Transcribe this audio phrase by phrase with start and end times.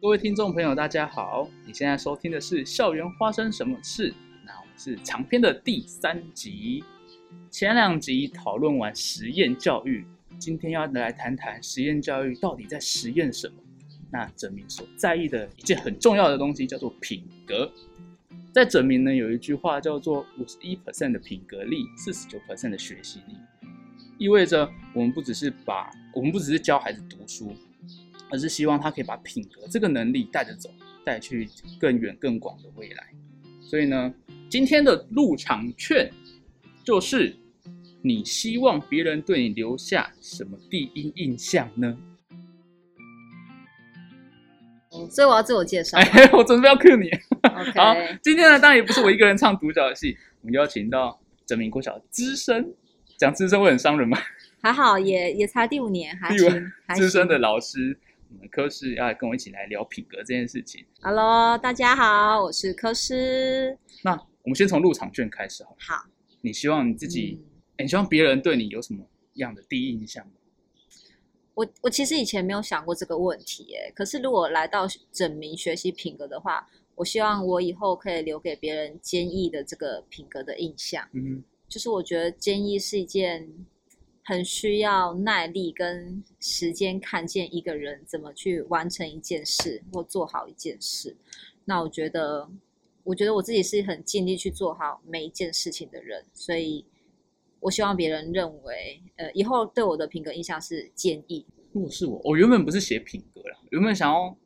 [0.00, 1.48] 各位听众朋友，大家好！
[1.66, 4.12] 你现在收听的是《校园发生什么事》，
[4.46, 6.84] 那我们是长篇的第三集。
[7.50, 10.06] 前两集讨论完实验教育，
[10.38, 13.54] 今天要来谈谈实验教育到底在实验什么。
[14.08, 17.68] 那整明所在意的一件很重要的东西叫做品格。
[18.52, 23.34] 在整明呢，有一句话叫做“五十一 percent 的品格力，四十九 percent 的学习力”，
[24.16, 27.52] 意味着我们不只是把我们不只是教孩子读书。
[28.30, 30.70] 而是希望他可以把品格这个能力带着走，
[31.04, 33.06] 带去更远更广的未来。
[33.60, 34.14] 所以呢，
[34.48, 36.08] 今天的入场券
[36.84, 37.34] 就是：
[38.02, 41.96] 你希望别人对你留下什么第一印象呢？
[45.10, 45.98] 所以我要自我介绍。
[45.98, 47.10] 哎，我准备要 cue 你。
[47.74, 52.74] 好，今天呢，当然也不是我一个人唱独角戏，我们邀请到整名国小资深，
[53.18, 54.18] 讲资深会很伤人吗？
[54.60, 56.72] 还好，也也才第五年，还行。
[56.96, 57.96] 资深的老师。
[58.30, 60.84] 我们科师要跟我一起来聊品格这件事情。
[61.00, 63.76] Hello，大家好，我是科师。
[64.04, 64.12] 那
[64.42, 65.74] 我们先从入场券开始好。
[65.78, 66.06] 好。
[66.42, 67.42] 你希望你自己，
[67.78, 69.02] 你希望别人对你有什么
[69.34, 70.30] 样的第一印象？
[71.54, 81.08] 我我其实以前没有想过这个问题，哎，可是如果来到整名学习品格的话，我希望我以后可以留给别人坚毅的这个品格的印象。
[81.12, 83.50] 嗯，就是我觉得坚毅是一件。
[84.28, 91.16] 很需要耐力跟时间，看见一个人怎么去完成一件事或做好一件事。
[91.64, 92.46] 那我觉得，
[93.04, 96.84] 我觉得我自己是很尽力去做好每一件事情的人，所以
[97.58, 101.46] 我希望别人认为，呃，以后对我的品格印象是坚毅。
[101.72, 104.36] 如果是我，我原本不是写品格啦，原本想要，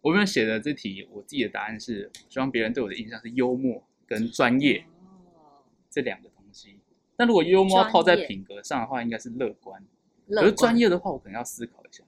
[0.00, 4.84] 我原本写的这题，我自己的答案是希望别人对我的印象是幽默跟专业
[5.88, 6.27] 这两个。
[7.18, 9.84] 但如果幽默套在品格上的话，应该是乐观。
[10.30, 12.04] 可是专业的话，我可能要思考一下。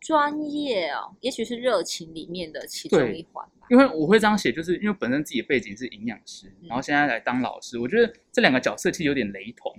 [0.00, 3.66] 专业哦，也许是热情里面的其中一环吧。
[3.70, 9.72] 因为我会这样写，就是因为本身自己的背景是营养师，然后现在来当老师，我觉得这两个角色其实有点雷同，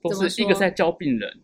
[0.00, 1.42] 都是一个在教病人，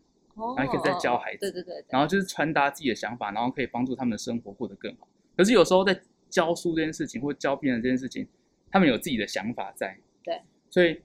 [0.56, 1.41] 然后一个在教孩子。
[1.41, 1.84] 对对对。
[1.91, 5.06] 然后就是传达自己的想法，然后可以帮助他们的生活过得更好。
[5.36, 6.00] 可是有时候在
[6.31, 8.26] 教书这件事情，或教病人这件事情，
[8.70, 9.98] 他们有自己的想法在。
[10.25, 10.41] 对。
[10.70, 10.98] 所以。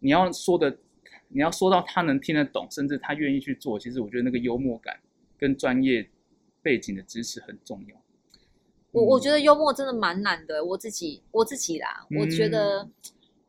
[0.00, 0.78] 你要说的，
[1.28, 4.98] 你要说到他能听得懂，甚至他愿意去做，其实我觉得那个幽默感
[5.36, 6.08] 跟专业
[6.62, 7.96] 背景的知识很重要。
[8.92, 12.88] 我我觉得幽默真的蛮难的，我自己我自己啦，我觉得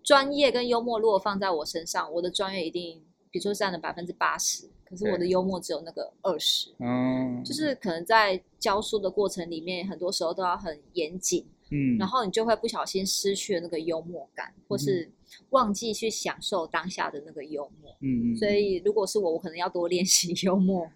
[0.03, 6.71] 专业跟幽默如果放在我身上，我的专业一定，比如说占了百分之八十，可是我的幽默只有那个二十。
[6.79, 11.45] 嗯，就是可能在教书的过程里面，很多时候都要很严谨。
[11.71, 15.09] 嗯，然后你就会不小心失去了那个幽默感，或是
[15.51, 17.95] 忘记去享受当下的那个幽默。
[18.01, 18.35] 嗯嗯。
[18.35, 20.89] 所以如果是我，我可能要多练习 幽默。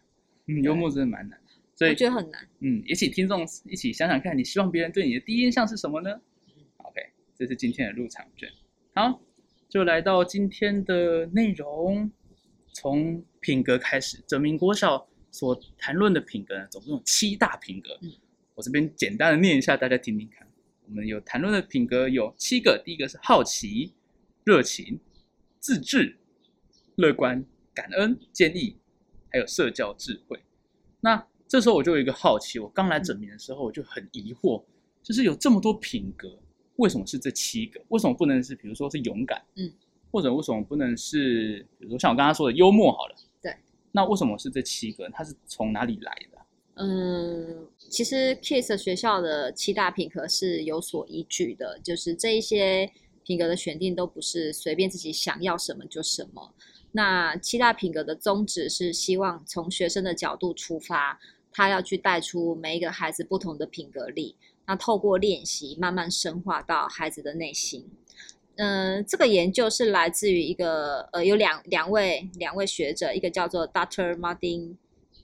[0.48, 1.40] 嗯，幽默真的蛮难，
[1.76, 2.48] 所以我觉得很难。
[2.60, 6.10] 嗯，也请听众一起想想看，你希望别人对你的第一印象是什么呢
[6.78, 7.02] ？OK，
[7.38, 8.50] 这是今天的入场券。
[8.94, 9.22] 好，
[9.70, 12.12] 就来到今天的内容，
[12.74, 14.18] 从品格开始。
[14.28, 17.98] 哲明国小所谈论的品格呢，总共有七大品格。
[18.02, 18.12] 嗯，
[18.56, 20.46] 我这边简单的念一下，大家听听看。
[20.94, 23.92] 我们有谈论的品格有七个，第一个是好奇、
[24.44, 25.00] 热情、
[25.60, 26.16] 自制、
[26.98, 27.44] 乐观、
[27.74, 28.78] 感恩、坚毅，
[29.32, 30.40] 还有社交智慧。
[31.00, 34.64] 那这时候我就有一个好奇，我刚来整名的时候我就很疑惑，
[35.02, 36.40] 就是有这么多品格，
[36.76, 37.82] 为什么是这七个？
[37.88, 39.74] 为什么不能是，比如说是勇敢，嗯，
[40.12, 43.16] 或者为什么不能是，比如说像我刚刚说的幽默好了？
[43.42, 43.52] 对，
[43.92, 45.10] 那为什么是这七个？
[45.10, 46.38] 它是从哪里来的？
[46.76, 52.90] 嗯，其实 Kiss 学校的七大品格是有所依据的，就是这一些
[53.24, 56.52] 品格的选定都不是随便自己想要什么就什么。
[56.92, 61.20] 那七大品格的宗旨是希望从学生的角度出发，
[61.52, 64.36] 他要去带出每一个孩子不同的品格力，
[64.66, 67.88] 那透过练习慢慢深化到孩子的内心。
[68.56, 74.16] 嗯，这个研究是来自于一个呃，有两两位两位学者，一个叫做 Dr.
[74.18, 74.76] Martin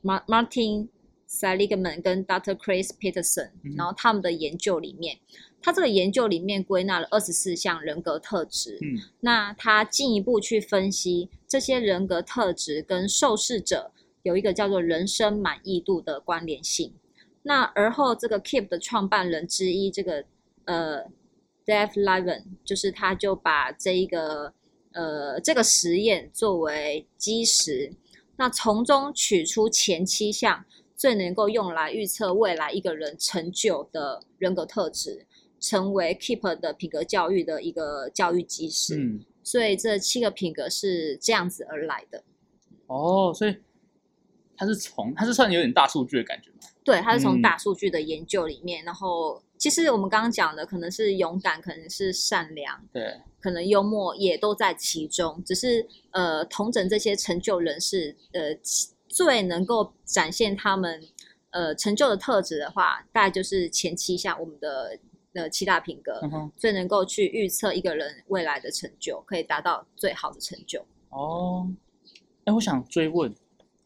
[0.04, 0.90] Martin。
[1.30, 2.56] Seligman 跟 Dr.
[2.56, 5.20] Chris Peterson，然后他们的研究里面，
[5.62, 8.80] 他这个研究里面归纳了二十四项人格特质。
[8.82, 13.92] 嗯，那他进一步去分析这些人格特质跟受试者
[14.24, 16.92] 有一个叫做人生满意度的关联性。
[17.44, 20.26] 那而后这个 Keep 的创办人之一，这个
[20.66, 21.06] 呃
[21.64, 24.52] Dave Levin，就是他就把这一个
[24.94, 27.94] 呃这个实验作为基石，
[28.38, 30.66] 那从中取出前七项。
[31.00, 35.26] 最能够用来预测未来一个人成就的人格特质，
[35.58, 38.98] 成为 Keep 的品格教育的一个教育基石。
[38.98, 42.22] 嗯，所以这七个品格是这样子而来的。
[42.88, 43.56] 哦，所以
[44.58, 46.58] 它是从它是算有点大数据的感觉吗？
[46.84, 61.04] 对，它是从嗯大数据的研究里面，然后其实我们刚刚讲的可能是勇敢，可能是善良，对，可能幽默也都在其中，只是呃，同整这些成就人士，呃，其最能够展现他们
[61.50, 64.98] 呃成就的特质的话，大概就是前七项我们的
[65.34, 70.86] 呃七大品格，嗯哼，最能够去预测一个人未来的成就，可以达到最好的成就。
[71.10, 71.68] 哦，
[72.46, 73.36] 哎，我想追问，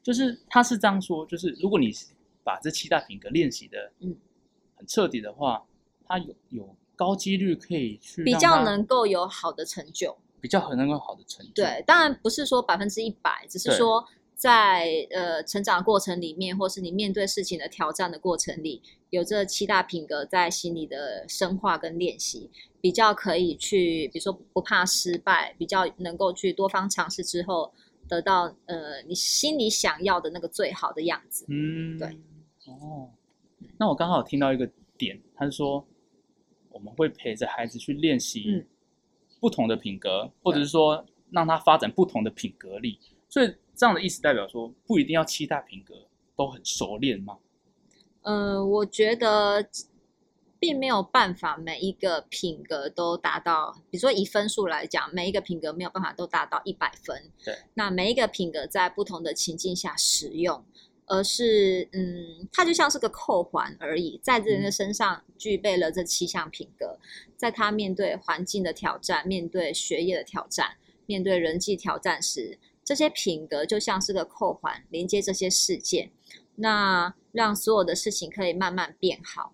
[0.03, 1.91] 就是他是这样说，就是如果你
[2.43, 4.15] 把这七大品格练习的嗯
[4.75, 5.65] 很彻底的话，
[6.05, 10.15] 他有有高几率可以去比较能够有好的成就。
[10.41, 11.53] 比较很能够好的成就。
[11.53, 22.49] 对，当然不是说百分之一百，只是说在呃成长过程里面，或是你面对事情的挑战的过程里，有这七大品格在心里的深化跟练习，
[22.81, 27.71] 比较可以去，比如说不怕失败，比较能够去多方尝试之后，
[28.07, 31.45] 得到呃你心里想要的那个最好的样子。
[31.47, 32.07] 嗯，对。
[32.65, 33.09] 哦，
[33.77, 35.85] 那我刚好听到一个点，他是说
[36.69, 38.65] 我们会陪着孩子去练习嗯
[39.39, 42.99] 不同的品格，或者是说让他发展不同的品格力。
[43.29, 45.95] 所以这样的意思代表说，不一定要七大品格
[46.35, 47.37] 都很熟练吗？
[48.21, 49.67] 呃，我觉得
[50.59, 57.29] 并没有办法每一个品格都达到，比如说以分数来讲，每一个品格没有办法都达到一百分。
[57.43, 60.63] 对，那每一个品格在不同的情境下使用，
[61.05, 66.97] 而是嗯，它就像是个扣环而已，在这人的身上具备了这七项品格，
[67.35, 76.11] 在他面对环境的挑战、面对学业的挑战、面对人际挑战时，这些品格就像是个扣环，连接这些事件。
[76.55, 79.53] 那让所有的事情可以慢慢变好。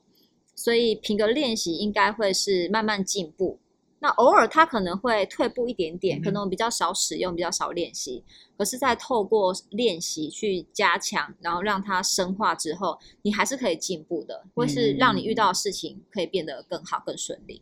[0.56, 3.60] 所以品格练习应该会是慢慢进步。
[4.02, 8.24] 那偶尔它可能会退步一点点，可能比较少使用，比较少练习。
[8.58, 17.62] 可是，在透过练习去加强，然后让它深化之后，你还是可以进步的，或是让你遇到的事情可以变得更好、更顺利。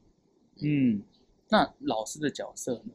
[0.62, 1.02] 嗯，
[1.50, 2.94] 那老师的角色呢？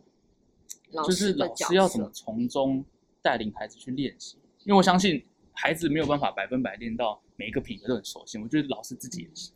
[0.93, 2.85] 老就是老师要怎么，从中
[3.21, 4.37] 带领孩子去练习？
[4.65, 9.51] 因为我相信孩子没有办法百分百练到每一个品格都很熟悉，我觉得老师自己也是。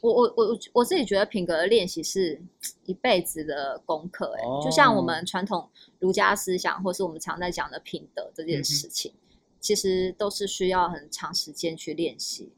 [0.00, 2.40] 我我我我我自己觉得品格的练习是
[2.86, 5.68] 一辈子的功课、欸，哦就像我们传统
[6.00, 9.12] 儒家思想，或是我们常在讲的品德这件事情，
[9.60, 12.50] 其实都是需要很长时间去练习。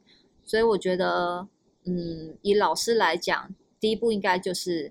[0.45, 1.47] 所以我觉得，
[1.85, 4.91] 嗯，以老师来讲，第一步应该就是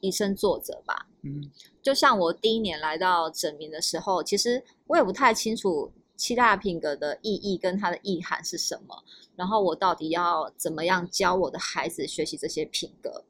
[0.00, 1.06] 以身作则吧。
[1.20, 1.48] 嗯
[1.82, 9.02] 就像我第一年来到整明的时候，其实我也不太清楚七大品格的意义跟它的意涵是什么，
[9.34, 13.24] 然后我到底要怎么样教我的孩子学习这些品格。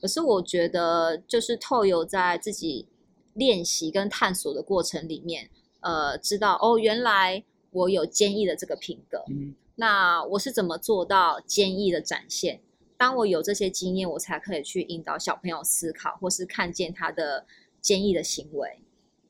[0.00, 2.86] 可是我觉得，就是透由在自己
[3.32, 5.50] 练习跟探索的过程里面，
[5.80, 7.42] 呃，知道哦，原来
[7.72, 12.60] 我有坚毅的这个品格，嗯那我是怎么做到坚毅的展现？
[12.96, 17.44] 当我有这些经验，我才可以去引导小朋友思考，或是看见他的
[17.86, 18.80] 坚毅的行为。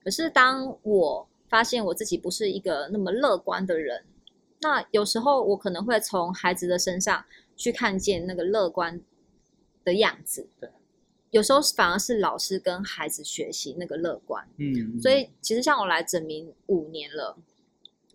[0.03, 4.03] 可是当我发现我自己不是一个那么乐观的人，
[4.61, 7.23] 那有时候我可能会从孩子的身上
[7.55, 8.99] 去看见那个乐观
[9.85, 10.49] 的样子。
[10.59, 10.71] 对，
[11.33, 14.49] 有时候反而是老师跟孩子学习那个乐观。
[14.57, 17.37] 嗯，所以其实像我来整明五年了，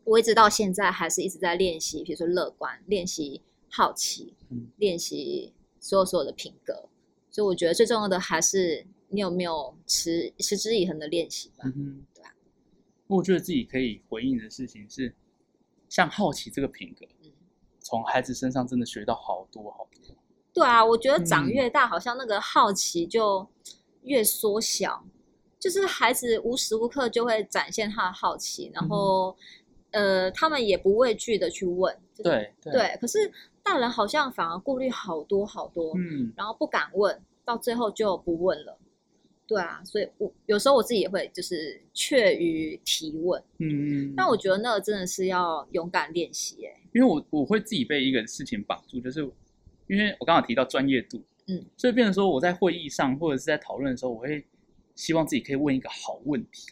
[0.03, 6.85] 我一直到现在还是一直在练习，比如说乐观，练习好奇，嗯练习所有所有的品格。
[7.29, 11.63] 所以我觉得最重要的还是你有没有持持之以恒的练习吧。
[11.65, 12.33] 嗯哼，对啊。
[13.07, 15.13] 我觉得自己可以回应的事情是，
[15.89, 17.31] 像好奇这个品格，嗯
[17.79, 20.15] 从孩子身上真的学到好多好多。
[20.53, 23.45] 对啊，我觉得长嗯越大，好像那个好奇就
[24.03, 25.03] 越缩小，
[25.59, 29.35] 就是孩子无时无刻就会展现他的好奇，然后、
[29.91, 31.93] 呃，他们也不畏惧的去问。
[32.13, 33.31] 就是对对，对，可是
[33.63, 38.77] 大人好像反而顾虑好多好多，嗯然后不敢问，到最后就不问了。
[39.51, 43.67] 对啊，所以我有时候我自己也会就是怯于提问，嗯
[44.07, 44.13] 嗯。
[44.15, 49.19] 但我觉得那个真的是要勇敢练习，哎，因为我我会自己被一个事情绑住，就是
[49.87, 54.41] 因为我刚刚提到专业度，嗯，所以变成说我在会议上或者是在讨论的时候，我会
[54.95, 56.69] 希望自己可以问一个好问题，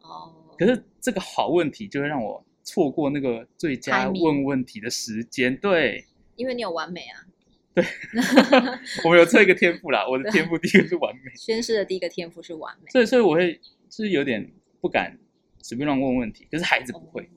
[0.00, 5.54] 哦，可是这个好问题就会让我错过那个最佳问问题的时间。
[5.58, 7.26] 对，因为你有完美啊，
[9.04, 13.60] 我们有这一个天赋啦， 我的天赋第一个是完美，宣誓的第一个天赋是完美，所以所以我会
[13.90, 15.18] 是有点不敢
[15.62, 17.30] 随便乱问问题，可是孩子不会，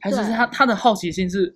[0.00, 1.54] 孩子是他他的好奇心是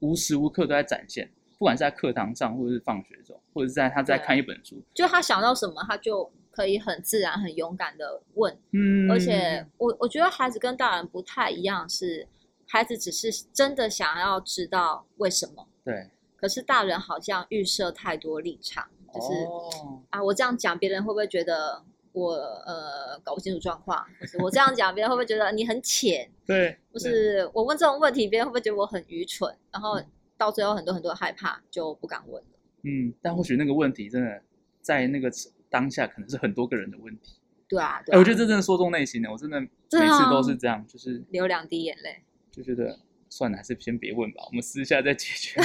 [0.00, 12.28] 无时无刻都在展现，不管是在课堂上，或者是放学中，或者是在他在看一本书，就他想到什么，他就可以很自然、很勇敢的问，嗯，而且我我觉得孩子跟大人不太一样是。
[12.72, 16.08] 孩子只是真的想要知道为什么，对，
[16.40, 21.82] 可是大人好像预设太多立场，就是、哦啊，我这样讲，别人会不会觉得
[22.12, 24.04] 我呃搞不清楚状况？
[24.42, 26.30] 我这样讲，别人会不会觉得你很浅？
[26.46, 29.54] 对，就是我问这种问题，别人会不会觉得我很愚蠢？
[29.70, 30.06] 然后嗯
[30.38, 32.48] 到最后，很多很多害怕，就不敢问了。
[32.82, 34.42] 嗯，但或许那个问题真的
[34.80, 35.30] 在那个
[35.68, 37.34] 当下可能是很多个人的问题。
[37.68, 42.22] 对啊，对哎、啊我觉得这真的说中内心的，我真的每次都是这样，就是流两滴眼泪。
[42.50, 42.98] 就觉得
[43.30, 45.58] 算了，还是先别问吧，我们私下再解决。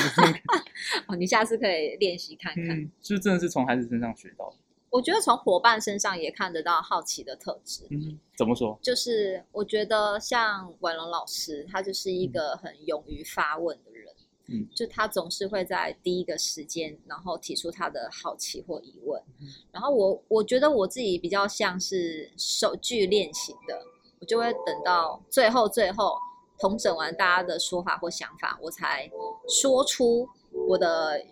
[1.07, 2.79] 哦，你下次可以练习看看。
[2.79, 4.55] 嗯，就真的是从孩子身上学到的。
[4.91, 7.85] 我觉得从伙伴身上也看得到好奇的特质。
[7.89, 8.79] 嗯，怎么说？
[8.81, 14.13] 就是我觉得像婉龙老师，他就是一个很勇于发问的人。
[14.47, 19.19] 嗯，就他总是会在第一个时间，然后提出他的好奇或疑问。
[19.41, 23.81] 嗯然后我我觉得我自己比较像是手句练习的，
[24.19, 26.15] 我就会等到最后最后
[26.57, 29.09] 统整完大家的说法或想法，我才
[29.47, 30.27] 说出
[30.67, 31.23] 我的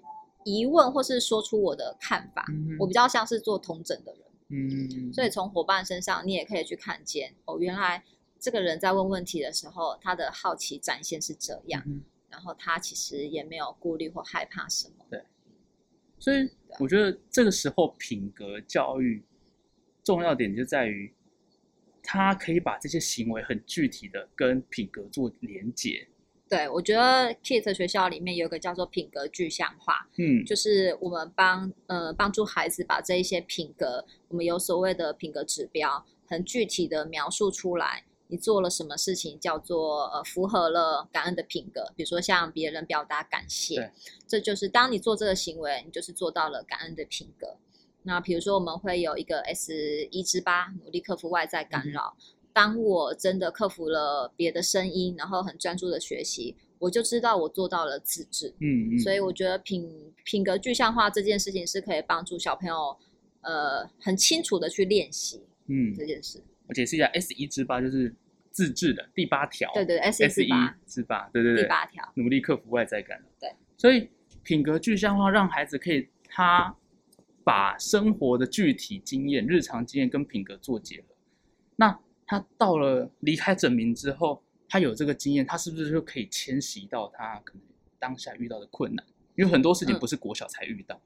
[0.43, 2.45] 疑问，或是说出我的看法。
[2.49, 4.21] 嗯我比较像是做统整的人。
[4.49, 8.03] 嗯，所以从伙伴身上，你也可以去看见哦，原来
[8.39, 15.05] 这个人在问问题的时候，他的好奇展现是这样，嗯然后他其实也没有顾虑或害怕什么。
[15.09, 15.23] 对
[16.19, 16.49] 所以
[16.79, 19.23] 我觉得这个时候品格教育
[20.03, 21.13] 重要点就在于，
[22.03, 26.07] 他可以把这些行为很具体的跟品格做连结。
[26.49, 38.05] 对我觉得 Kids 学校里面有一个叫做品格具象化，嗯，就是我们帮呃帮助孩子把这一些品格，我们有所谓的品格指标，很具体的描述出来。
[38.27, 43.91] 你做了什么事情叫做呃符合了感恩的品格，比如说向别人表达感对谢，
[44.27, 47.55] 这就是当你做这个行为，你就是做到了感恩的品格。
[48.03, 49.73] 那比如说我们会有一个 S
[50.11, 52.15] 一至八，努力克服外在干扰。
[52.51, 58.53] 当我真的克服了别的声音，然后很专注的学习，我就知道我做到了自制。
[58.59, 59.89] 嗯嗯，所以我觉得品
[60.23, 62.95] 品格具象化这件事情是可以帮助小朋友，
[63.41, 66.39] 呃，很清楚的去练习嗯，这件事。
[66.67, 68.13] 我解释一下，S 一至八就是
[68.51, 70.27] 自制的第八条，对对，S 一
[70.85, 73.25] 至八，对对对，第八条，努力克服外在干扰。
[73.39, 74.07] 对，所以
[74.43, 76.75] 品格具象化让孩子可以他
[77.43, 81.07] 把生活的具体经验、日常经验跟品格做结合。
[81.75, 87.63] 那他到了离开整名之后，他有这个经验，他是不是就可以迁徙到他可能
[87.99, 89.05] 当下遇到的困难？
[89.35, 90.99] 因为很多事情嗯不是国小才遇到。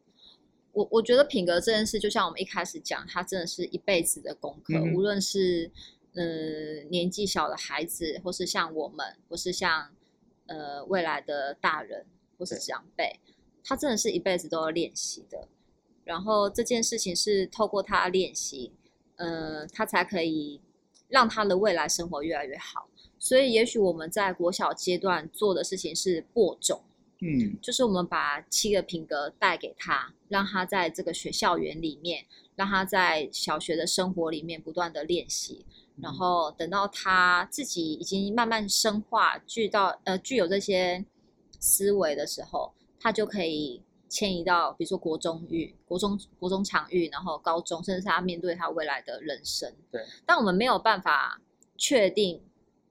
[0.73, 4.75] 我我觉得品格这件事，就像我们一开始讲，它真的是一辈子的功课。
[4.75, 5.71] 嗯无论是
[6.13, 9.89] 呃年纪小的孩子，或是像我们，或是像
[10.45, 12.05] 呃未来的大人，
[12.37, 13.19] 或是长辈，
[13.63, 15.47] 他真的是一辈子都要练习的。
[16.07, 18.71] 然后这件事情是透过他练习，
[19.17, 20.61] 呃，他才可以
[21.09, 22.87] 让他的未来生活越来越好。
[23.19, 26.81] 所以，也许我们在国小阶段做的事情是播种。
[27.19, 32.23] 嗯就是我们把七个品格带给他，让他在这个学校园里面，
[32.55, 35.65] 让他在小学的生活里面不断的练习，
[35.99, 41.03] 然后等到他自己已经慢慢深化具到呃具有这些
[41.59, 49.73] 思维的时候，他就可以迁移到比如说国中域、国中国中场域，然后高中，甚至是他面对他未来的人生。
[49.91, 51.41] 对，但我们没有办法
[51.77, 52.41] 确定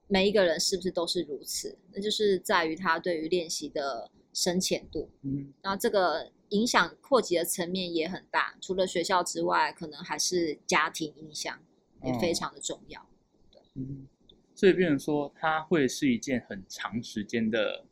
[0.07, 5.09] 每一个人是不是都是如此，那就是在于他对于练习的深浅度。
[5.23, 11.59] 嗯那这个影响扩及的层面也很大，除了学校之外，可能还是家庭影响
[12.03, 13.05] 也非常的重要。
[13.51, 14.07] 对嗯，
[14.55, 17.83] 所以变成说，它会是一件很长时间的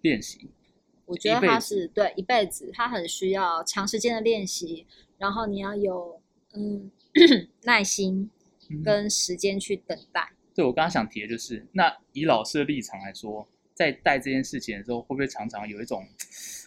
[0.00, 0.50] 练习。
[1.08, 4.86] 我觉得他是对一辈子，他很需要长时间的练习，
[5.16, 6.20] 然后你要有
[6.52, 6.90] 嗯
[7.64, 8.30] 耐心
[8.70, 10.30] 嗯跟时间去等待。
[10.54, 16.04] 对我刚刚想提的就是，那以老师的立场来说，在带这件事情的时候，会不会常常有一种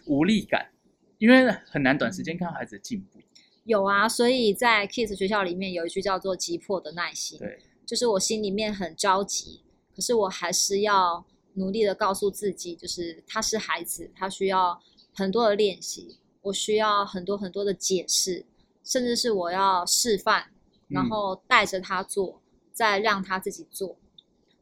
[0.05, 0.71] 无力感？
[1.19, 3.19] 因为很难短时间看到孩子的进步。
[3.65, 9.61] 有啊，所以在 Kiss 学校里面有一句叫做“急迫的耐心”，对，就是我心里面很着急，
[9.95, 14.81] 可是我还是要努力的告诉自己，就是他是孩子，他需要
[15.13, 18.45] 很多的练习，我需要很多很多的解释，
[18.83, 20.51] 甚至是我要示范，
[20.87, 22.41] 然嗯后带着他做，
[22.71, 23.97] 再让他自己做。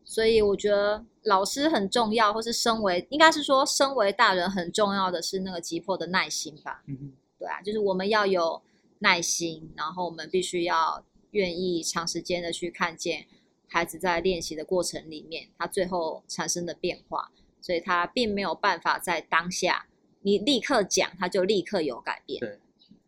[0.04, 6.84] 所以我觉得老师很重要，或是身为应该是说身为大人很重要的是那个急迫的耐心吧。
[6.88, 8.60] 嗯哼对啊，就是我们要有
[9.00, 13.28] 耐心，然后我们必须要愿意长时间的去看见
[13.70, 19.88] 孩子在练习的过程里面，他最后产生的变化，所以他并没有办法在当下
[20.22, 22.40] 你立刻讲，他就立刻有改变。
[22.40, 22.60] 对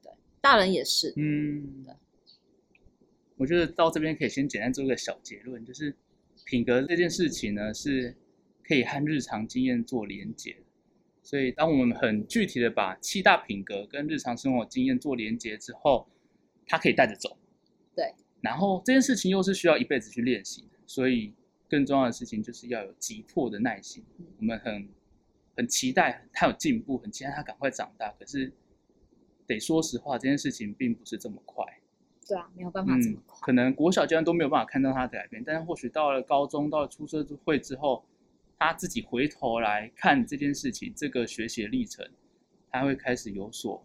[0.04, 1.14] 对，大人也是。
[1.18, 1.86] 嗯，
[3.38, 5.96] 我觉得到这边可以先简单做一个小结论，就是
[6.46, 8.16] 品格这件事情呢，是
[8.64, 10.58] 可以和日常经验做连结。
[11.24, 16.08] 所以，当我们很具体的把七大品格跟日常生活经验做连结之后，
[16.66, 17.38] 他可以带着走。
[17.96, 18.14] 对。
[18.42, 21.34] 然后这件事情又是需要一辈子去练习的，所以
[21.70, 24.04] 更重要的事情就是要有急迫的耐心。
[24.38, 24.90] 我们很
[25.56, 28.12] 很期待他有进步，很期待他赶快长大。
[28.20, 28.52] 可是
[29.48, 31.66] 得说实话，这件事情并不是这么快。
[32.28, 33.40] 对啊，没有办法这么快。
[33.42, 38.06] 可能国小阶段都没有办法看到他的改变，但是或许到了高中，到了出社会之后。
[38.64, 42.08] 他自己回头来看这件事情，这个学习的历程，
[42.70, 43.84] 他会开始有所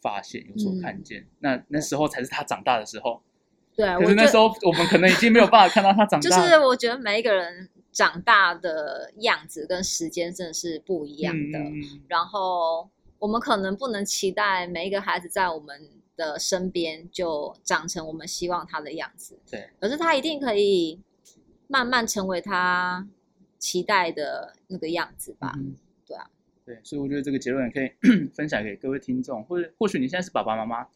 [0.00, 1.26] 发现，有所看见。
[1.40, 3.22] 那那时候才是他长大的时候。
[3.76, 6.28] 对，可是那时候我们可能已经没有办法看到他长大。
[6.28, 11.58] 就是我觉得每一个人长大的样子跟时间真的是不一样的。
[12.08, 19.38] 然后我们可能不能期待每一个孩子在我们的身边就长成我们希望他的样子。
[19.50, 19.70] 对。
[19.80, 21.00] 可是他一定可以
[21.66, 23.08] 慢慢成为他。
[23.62, 25.52] 期待的那个样子吧，
[26.06, 26.26] 对啊，
[26.64, 27.90] 对，所以我觉得这个结论也可以
[28.32, 30.88] 分享给各位听众，或者或许你现在是爸爸妈妈，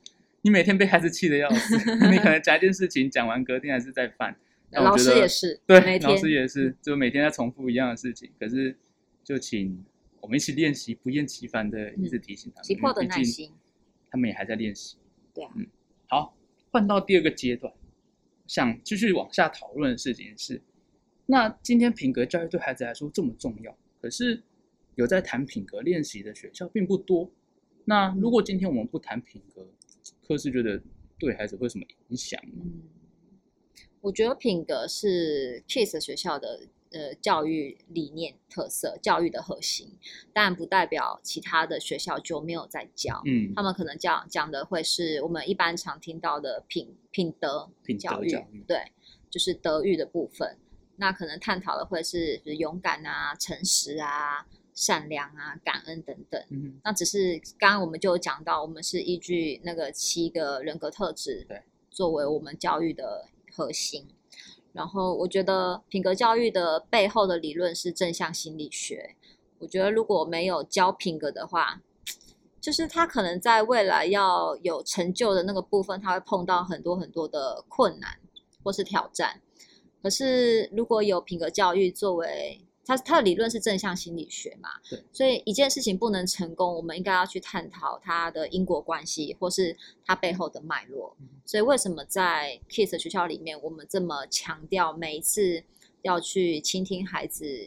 [0.44, 1.74] 你每天被孩子气的要死，
[2.10, 4.36] 你可能讲一件事情讲完隔天还是在犯，
[4.72, 8.76] 老师也是，对，老师也是，就每天在重复一样的事情，可是
[9.24, 9.82] 就请
[10.20, 13.50] 我们一起练习，不厌其烦的一直提醒他们，急迫的耐心，
[14.10, 14.98] 他们也还在练习，
[15.32, 15.66] 对啊，嗯，
[16.08, 16.36] 好，
[16.70, 17.72] 换到第二个阶段，
[18.46, 20.60] 想继续往下讨论的事情是。
[21.24, 24.42] 那今天品格教育对孩子来说这么重要，可是
[24.96, 27.30] 有在谈品格练习的学校并不多。
[27.86, 29.66] 那如果今天我们不谈品格，
[30.26, 30.80] 科是觉得
[31.18, 32.82] 对孩子会什么影响嗯？
[34.00, 36.60] 我觉得品格是 Kiss 学校的
[36.92, 39.88] 呃教育理念特色，教育的核心，
[40.32, 43.22] 但不代表其他的学校就没有在教。
[43.24, 48.30] 嗯，他们可能讲讲的会是我们一般常听到的品品德教育，
[48.66, 48.92] 对，
[49.30, 50.58] 就是德育的部分。
[50.96, 56.44] 那可能探讨的会是勇敢啊、诚实啊、善良啊、感恩等等。
[56.50, 64.06] 嗯，那只是刚刚我们就讲到，我们是依据那个七个人格特质，对，作为我们教育的核心。
[64.72, 69.14] 然后我觉得品格教育的背后的理论是正向心理学。
[69.60, 71.80] 我觉得如果没有教品格的话，
[72.60, 78.18] 就是他可能在未来要有成就的那个部分，他会碰到很多很多的困难
[78.64, 79.40] 或是挑战。
[80.02, 84.68] 可是，如果有品格教育作为它，它的理论是正向心理学嘛？
[84.88, 85.02] 对。
[85.12, 91.16] 所以一件事情不能成功，我们应该要去探讨它的因果关系，或是它背后的脉络。
[91.46, 95.64] 所以为什么在 Kiss 学校里面，我们这么强调每一次
[96.02, 97.66] 要去倾听孩子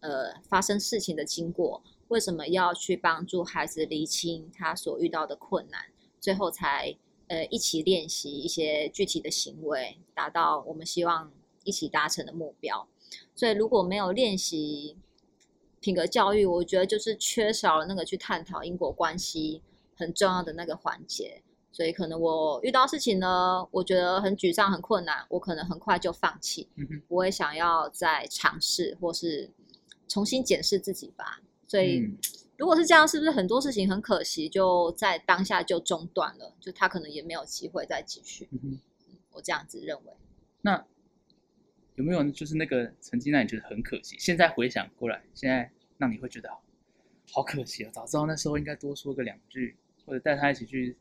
[0.00, 1.82] 呃发生事情的经过？
[2.08, 5.80] 为什么要去帮助孩子厘清他所遇到的困难？
[6.20, 6.96] 最后才
[7.28, 11.32] 呃一起练习一些具体的行为，达到我们希望。
[11.66, 12.86] 一起达成的目标，
[13.34, 14.96] 所以如果没有练习
[15.80, 19.60] 品格教育，我觉得就是缺少了那个去探讨因果关系
[19.96, 21.42] 很重要的那个环节。
[21.72, 26.68] 所以可能我遇到事情呢，我觉得很沮丧、很困难，我可能很快就放弃，
[27.08, 29.50] 不会想要再尝试或是
[30.06, 31.42] 重新检视自己吧。
[31.66, 32.08] 所以
[32.56, 36.54] 如果是这样，是不是很多事情很可惜就在当下就中断了？
[36.60, 38.48] 就他可能也没有机会再继续。
[39.32, 40.12] 我这样子认为。
[40.62, 40.86] 那。
[41.96, 46.50] 有没有就是那个曾经让你觉得很可惜，现在回想过来，现在让你会觉得
[47.30, 47.90] 好可惜啊！
[47.92, 50.96] 早知道那时候应该多说个两句，或者带他一起去。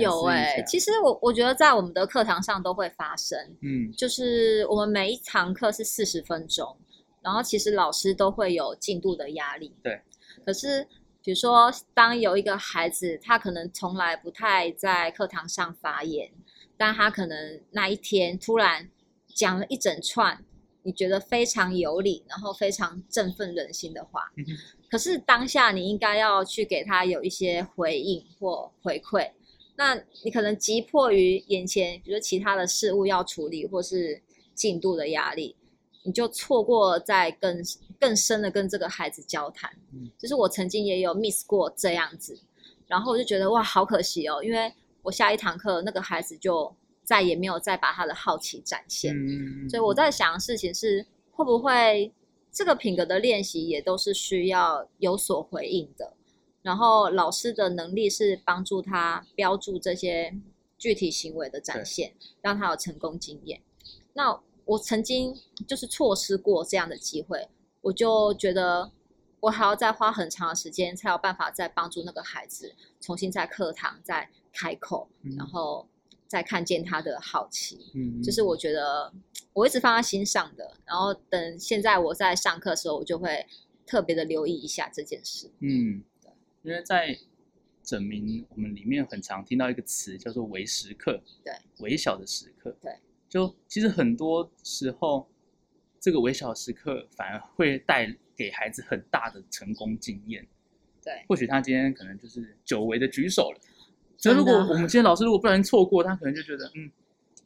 [0.00, 6.76] 有哎，其实我我觉得在我们的课堂上都会发生，嗯，就是我们每一堂课是四十分钟，
[7.22, 10.00] 然后其实老师都会有进度的压力，对。
[10.44, 10.84] 可是
[11.22, 16.32] 比如说，当有一个孩子，他可能从来不太在课堂上发言，
[16.76, 18.88] 但他可能那一天突然。
[19.34, 20.42] 讲了一整串，
[20.84, 24.22] 你觉得非常有理，然后非常振奋人心的话，
[24.88, 29.32] 可是当下你应该要去给他有一些回应或回馈。
[29.76, 34.22] 那你可能急迫于眼前，比如其他的事物要处理，或是
[34.54, 35.56] 进度的压力，
[36.04, 37.60] 你就错过在更
[37.98, 39.68] 更深的跟这个孩子交谈。
[40.16, 42.38] 就是我曾经也有 miss 过这样子，
[42.86, 46.72] 然后我就觉得哇，好可惜哦，因为我下一堂课那个孩子就。
[47.04, 49.14] 再也没有再把他的好奇展现，
[49.68, 52.10] 所以我在想的事情是，会不会
[52.50, 56.14] 这个品格的练习也都是需要有所回应的，
[56.62, 60.34] 然后老师的能力是帮助他标注这些
[60.78, 63.60] 具体行为的展现，让他有成功经验。
[64.14, 65.34] 那我曾经
[65.68, 67.48] 就是错失过这样的机会，
[67.82, 68.90] 我就觉得
[69.40, 75.86] 我还要再花很长的时间，才有办法再帮助那个孩子重新在课堂再开口，然后。
[76.34, 79.12] 再看见他的好奇，嗯，就是我觉得
[79.52, 80.68] 我一直放在心上的。
[80.84, 83.46] 然后等现在我在上课的时候，我就会
[83.86, 85.48] 特别的留意一下这件事。
[85.60, 86.02] 嗯，
[86.62, 87.16] 因为在
[87.84, 95.30] 整名我们里面很常听到一个词叫做微时刻，对，微小的时刻，对，就其实很多时候
[96.00, 100.44] 这个微小的时刻反而会带给孩子很大的成功经验。
[101.00, 103.60] 对，或许他今天可能就是久违的举手了，
[104.24, 106.90] 所以如果我们今天老师如果不小心错过，他可能就觉得嗯，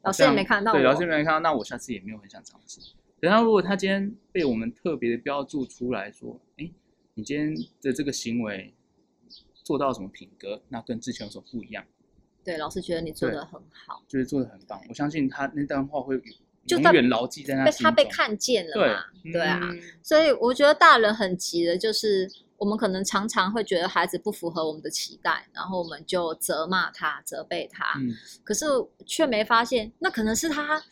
[0.02, 2.80] 老师也没看到，对，老师也没看到，那我下次也没有很想尝试。
[3.18, 6.70] 等到如果他今天被我们特别的标注出来说，哎，
[7.14, 8.72] 你今天的这个行为
[9.64, 11.84] 做到什么品格，那跟之前有什么不一样？
[12.44, 14.80] 对，老师觉得你做的很好，就是做的很棒。
[14.88, 16.16] 我相信他那段话会
[16.76, 17.72] 永远牢记在那被。
[17.72, 19.60] 他被看见了嘛，对对啊。
[19.62, 28.66] 嗯所以我觉得大人很急的，就是我们可能常常会觉得孩子不符合我们的期待，然后我们就责骂他、责备他，嗯可是
[29.06, 30.82] 却没发现，那可能是他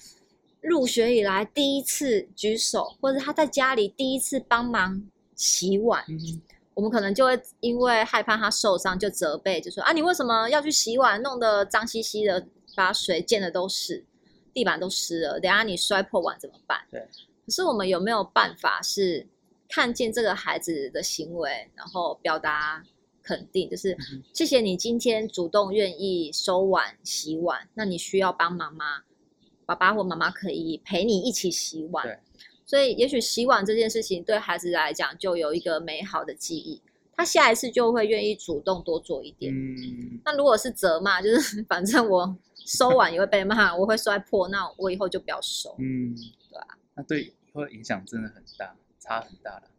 [0.60, 5.02] 入学以来第一次举手，或者他在家里第一次帮忙
[5.34, 6.04] 洗碗。
[6.08, 6.42] 嗯
[6.76, 14.04] 我们可能就会因为害怕他受伤，就责备，就说啊，你为什么要去洗碗，弄得脏兮兮的，把水溅的都是，
[14.56, 16.80] 地板都湿了，等下你摔破碗怎么办？
[16.90, 16.98] 对。
[17.44, 19.26] 可是我们有没有办法是
[19.68, 22.82] 看见这个孩子的行为，然后表达
[23.22, 29.02] 肯定，就是嗯谢谢你今天主动愿意收碗洗碗，那你需要帮忙吗？
[29.66, 32.18] 爸爸或妈妈可以陪你一起洗碗。
[32.64, 36.80] 所以，也许洗碗这件事情对孩子来讲就有一个美好的记忆，
[37.14, 39.52] 他下一次就会愿意主动多做一点。
[39.54, 45.74] 嗯，那如果是责骂，就是 反正我收碗也会被骂，我会摔破，那我以后就不要收。
[45.78, 46.14] 嗯，
[46.50, 49.70] 对啊，那对以后的影响真的很大，差很大的，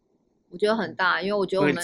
[0.50, 1.82] 我觉得很大，因为我觉得我们。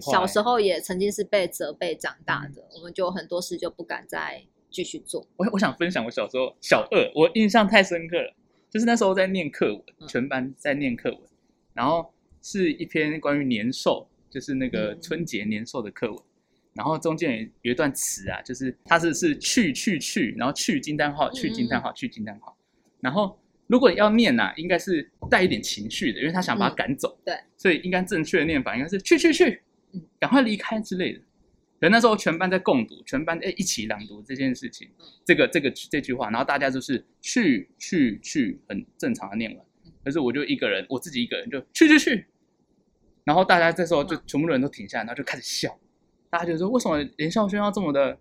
[0.00, 2.52] 小时候也曾经是被责备长大嗯。
[2.54, 5.26] 的，我们就很多事就不敢再继续做。
[5.36, 8.32] 我我想分享我小时候小二，我印象太深刻了，
[8.70, 10.06] 就是那时候在念课文，嗯。
[10.06, 11.20] 全班在念课文，
[11.74, 15.02] 然后是一篇关于年兽，就是那个嗯。
[15.02, 16.18] 春节年兽的课文，
[16.76, 22.56] 然后中间有有一段词啊，就是它是是去去去，然后去惊叹号，去惊叹号，去惊叹号，
[23.00, 29.62] 然后如果要念呐、啊，应该是带一点情绪的，因为他想把他赶走，嗯对，所以应该正确的念法应该是去去去
[29.92, 31.20] 嗯，赶快离开之类的。
[31.80, 39.64] 可那时候全班在共读，全班哎一起朗读这件事情，嗯这个这个这句话，然后大家就是去去去，很正常的念完。
[40.04, 42.26] 可是我就一个人，我自己一个人就去去去，
[43.24, 45.78] 然后大家这时候就嗯全部人都停下来，然后就开始笑。
[46.30, 48.18] 大家就说为什么连孝轩要这么的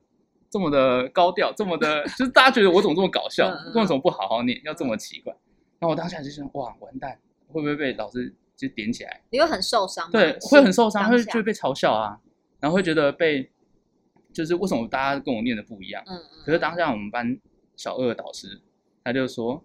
[0.49, 5.33] 这么的高调，这么的，就是大家觉得我怎么这么搞笑为什么不好好念，要这么奇怪？
[5.79, 9.21] 然后我当下就想，哇，完蛋，会不会被老师就点起来？
[9.29, 10.11] 你会很受伤吗？
[10.11, 12.19] 对，会很受伤，会就会被嘲笑啊，
[12.59, 13.51] 然后会觉得被，
[14.33, 16.01] 就是为什么大家跟我念的不一样？
[16.07, 16.23] 嗯嗯。
[16.45, 17.37] 可是当下我们班
[17.75, 18.61] 小二的导师
[19.03, 19.63] 他就说，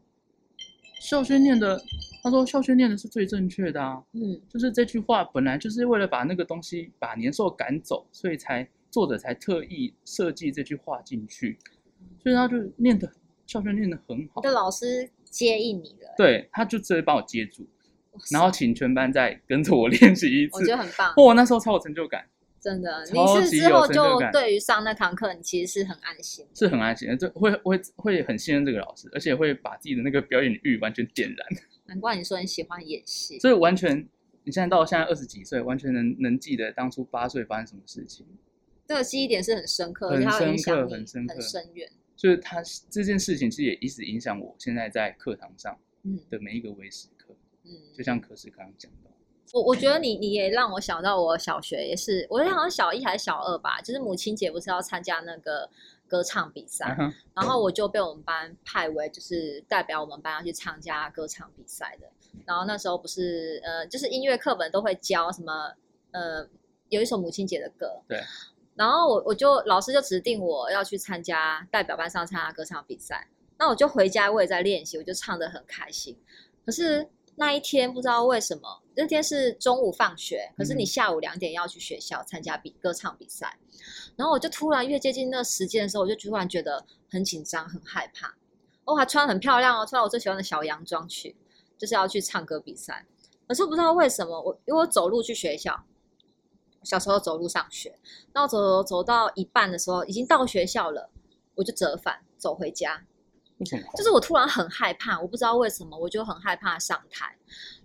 [1.01, 1.81] 孝轩念的，
[2.23, 11.59] 他说校训念的是最正确的啊，嗯就是这句话本来就是为了把那个东西把年兽赶走，所以才作者才特意设计这句话进去，
[12.23, 13.11] 所以他就念的
[13.47, 17.67] 校训念的很好你，的老师接应你了，对，他就直接把我接住，
[18.31, 22.25] 然后请全班再跟着我 练习一次我觉，得很棒，哇，那时候超有成就感。
[22.61, 23.03] 真的。
[23.11, 26.47] 你是之后就对于上那堂课，你其实是很安心。
[26.55, 31.39] 是很安心的，这会会会很信任这个老师，而且会把自己的那个表演欲完全点燃，
[31.91, 33.99] 难怪你说你喜欢演戏，所以完全
[34.45, 38.25] 你现在到现在二十几岁，完全能能记得当初八岁发生什么事情，
[38.87, 41.91] 这个记忆点是很深刻，而很深刻很深刻很深远。
[42.15, 49.11] 就是他这件事情其实也一直影响我现在在课堂上嗯的每一个微时刻，嗯，就像可是刚刚讲到，
[49.55, 55.69] 我我觉得你你也让我想到我小学也是，我好像小一还是小二吧，就是母亲节不是要参加那个
[56.11, 56.97] 歌唱比赛，
[57.35, 62.09] 然后我就被我们班派为就是代表我们班要去参加歌唱比赛的。
[62.45, 65.73] 然后那时候不是呃，就是音乐课本都会教什么
[66.11, 66.49] 呃，
[66.89, 68.03] 有一首母亲节的歌。
[68.09, 68.21] 对。
[68.75, 76.17] 然后我我就老师就指定我要去参加代表班上参加歌唱比赛，那我就回家我也在练习，我就唱得很开心。
[76.65, 83.59] 可是那一天不知道为什么，那天是中午放学，可是你嗯下午两点要去学校参加比歌唱比赛，
[84.17, 88.35] 然后我就突然越接近那个时间的时候，我就突然觉得很紧张、很害怕。
[88.85, 91.37] 我还穿得很漂亮哦，穿我最喜欢的小洋装去，
[91.79, 93.07] 就是要去唱歌比赛。
[93.47, 95.85] 可是不知道为什么，我因为我走路去学校，
[96.83, 97.97] 小时候走路上学，
[98.33, 101.09] 然后走走走到一半的时候，已经到学校了，
[101.55, 103.05] 我就折返走回家。
[103.97, 107.37] 就是我突然很害怕，我不知道为什么，我就很害怕上台。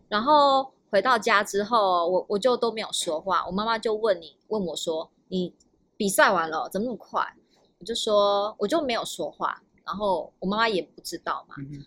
[0.07, 3.45] 然后回到家之后，我我就都没有说话。
[3.45, 5.53] 我妈妈就问你问我说：“你
[5.97, 7.21] 比赛完了，怎么那么快？”
[7.79, 9.61] 我就说我就没有说话。
[9.85, 11.55] 然后我妈妈也不知道嘛。
[11.59, 11.85] 嗯哼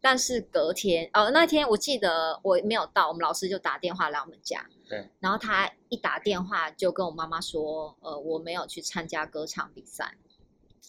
[0.00, 10.14] 但是隔天，呃，那天我记得我没有到，我们老师就打电话来我们家，对，然后他一打电话就跟我妈妈说，呃，我没有去参加歌唱比赛，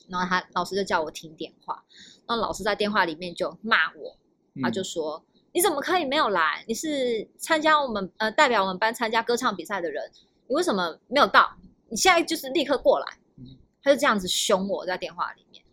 [0.09, 1.85] 然后他老师就叫我听电话，
[2.27, 4.17] 那老师在电话里面就骂我，
[4.61, 5.23] 他就嗯说、
[5.55, 6.65] 你怎么可以没有来？
[6.67, 10.11] 你是参加我们呃代表我们班参加歌唱比赛的人，
[10.47, 11.55] 你为什么没有到？
[11.87, 15.63] 你现在就是立刻过来嗯，他就这样子凶我在电话里面。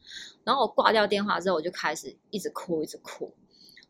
[0.44, 3.34] 然后我挂掉电话之后，我就开始一直哭，一直哭。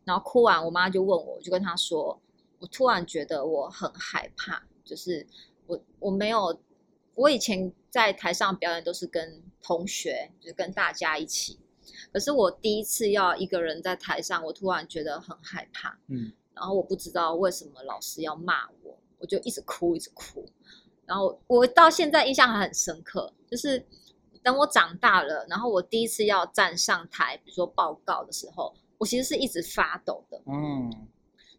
[0.07, 2.19] 然后哭完，我妈就问我，我就跟她说，
[2.59, 5.27] 我突然觉得我很害怕，就是
[5.67, 6.59] 我我没有，
[7.17, 11.61] 我以前在台上表演都是跟同学，就是跟大家一起，
[12.13, 20.45] 可是我第一次要一个人在台上，我突然觉得很害怕，嗯然后我不知道为什么老师要骂我，我就一直哭，一直哭。
[21.07, 23.85] 然后我到现在印象还很深刻，就是
[24.43, 30.41] 等我长大了，然后我第一次要站上台，比如说报告的时候，我其实是一直发抖的。
[30.47, 31.09] 嗯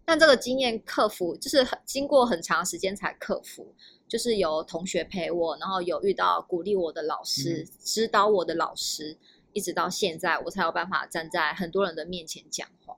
[0.05, 3.73] 但这个经验克服，就是很经过很长时间才克服，
[4.05, 9.17] 就是有同学陪我，然后有遇到鼓励我的老师、指导我的老师，
[9.53, 12.97] 一直到现在，我才有办法站在很多人的面前讲话。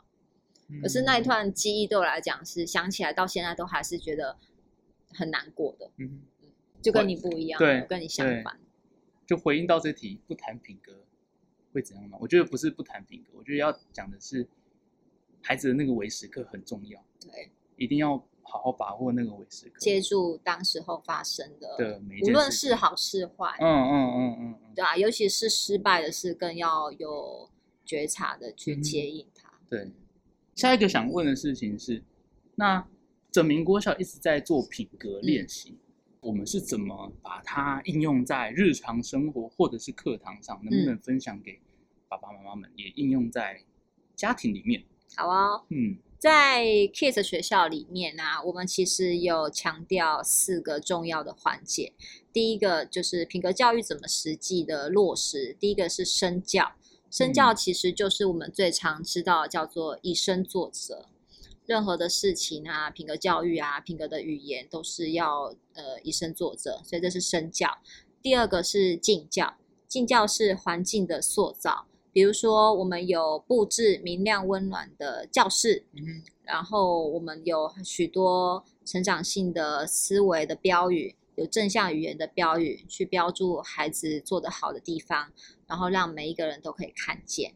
[0.81, 4.37] 可是那一段记忆对我来讲是想起来到现在都还是觉得
[5.13, 6.23] 很难过的，嗯
[6.81, 8.59] 就跟你不一样，对我跟你相反。
[9.27, 11.03] 就回应到这题，不谈品格
[11.73, 12.17] 会怎样吗？
[12.21, 14.47] 我觉得不是不谈品格，我觉得要讲的是
[15.41, 27.49] 孩子的那个微时刻很重要，对，一定要好好把握那个微时刻接住当时候发生的，的每一无论事是好是坏，嗯嗯嗯嗯嗯，对啊，尤其是失败的事，更要有
[27.83, 29.51] 觉察的去嗯接应它。
[29.69, 29.91] 对。
[30.55, 32.01] 下一个想问的事情是，
[32.55, 32.87] 那
[33.29, 35.77] 整明国小一直在做品格练习，
[36.21, 40.57] 我们是怎么把它应用在日常生活或者是课堂上？
[40.63, 41.59] 能不能分享给
[42.07, 43.61] 爸爸妈妈们，也应用在
[44.15, 44.81] 家庭里面？
[45.17, 51.93] 好哦，嗯在 Kids 学校里面啊、我们其实有强调四个重要的环节。
[52.33, 56.73] 第一个就是品格教育怎么实际的落实，第一个是身教，
[57.11, 61.05] 身教嗯其实就是我们最常知道叫做以身作则。
[61.65, 67.79] 任何的事情啊，品格教育啊，品格的语言都是要呃以身作则，所以这是身教。
[68.21, 69.55] 第二个是敬教，
[69.87, 85.29] 敬教是环境的塑造，比如说我们有布置明亮温暖的教室，嗯然后我们有许多成长性的思维的标语，有正向语言的标语，去标注孩子做得好的地方，
[85.67, 87.53] 然后让每一个人都可以看见。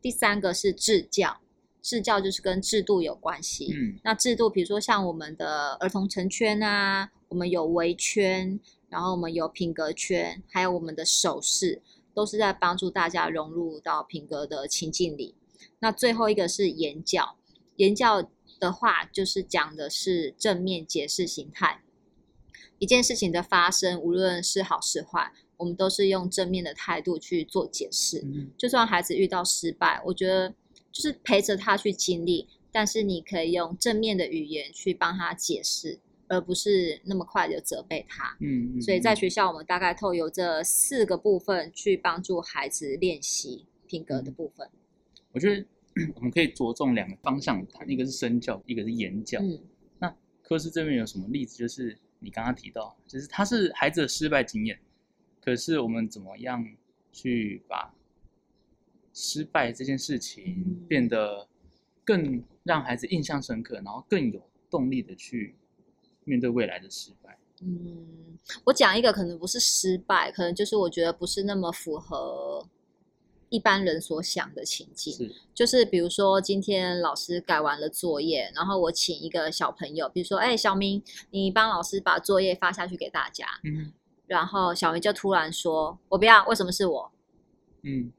[0.00, 1.36] 第三个是制教，
[1.82, 3.74] 制教就是跟制度有关系。
[3.74, 11.82] 嗯那制度，比如说像我们的儿童成圈啊，我们有围圈，然后我们有品格圈，还有我们的手势，
[12.18, 15.36] 都是在帮助大家融入到品格的情境里。
[15.78, 17.36] 那最后一个是言教，
[17.76, 18.28] 言教
[18.58, 21.80] 的话就是讲的是正面解释形态。
[22.80, 28.18] 一件事情的发生，无论是好是坏，我们都是用正面的态度去做解释。
[28.24, 30.52] 嗯就算孩子遇到失败，我觉得
[30.90, 38.36] 就是陪着他去经历，但是你可以用正面的语言去帮他解释，而不是那么快就责备他。
[38.40, 44.68] 嗯嗯，所以在嗯学校，我们大概透由这四个部分去帮助孩子练习品格的部分。
[45.32, 45.64] 我觉得
[46.16, 49.40] 我们可以着重两个方向谈，一个是身教，一个是言教。
[49.40, 49.58] 嗯
[49.98, 51.56] 那科斯这边有什么例子？
[51.56, 54.78] 就是你刚刚提到，就是他是孩子的失败经验，
[55.42, 56.64] 可是我们怎么样
[57.12, 57.94] 去把
[59.12, 61.48] 失败这件事情嗯变得
[62.04, 65.54] 更让孩子印象深刻，然后更有动力的去
[66.28, 67.38] 面对未来的失败？
[67.62, 72.68] 嗯，我讲一个可能不是失败，可能就是我觉得不是那么符合
[73.48, 75.12] 一般人所想的情境。
[75.12, 83.46] 是，就是比如说，今天老师改完了作业，然后我请一个小朋友，比如说，哎，小明，你帮老师把作业发下去给大家。
[83.64, 83.92] 嗯
[84.28, 87.10] 然后小明就突然说：“我不要，为什么是我
[87.82, 88.12] 嗯，？”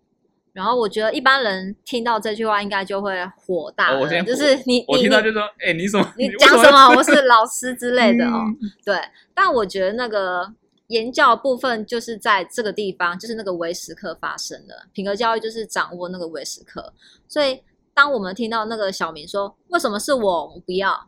[0.59, 6.89] 然后我觉得一般人听到这句话，应该就会火大，就是你我听到就说，哎、你怎么你讲什么？
[6.97, 8.43] 我是老师之类的哦。
[8.61, 8.99] 嗯 对，
[9.33, 10.45] 但我觉得那个
[10.87, 14.75] 言教部分就是在这个地方，就是那个微时刻发生的。
[14.91, 16.93] 品格教育就是掌握那个微时刻，
[17.25, 20.47] 所以当我们听到那个小明说“为什么是我？
[20.53, 21.07] 我不要”，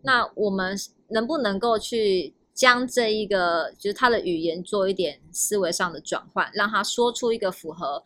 [0.00, 0.74] 那我们
[1.08, 8.02] 能不能够去将这一个就是他的语言做一点思维上的转换，让他说出一个符合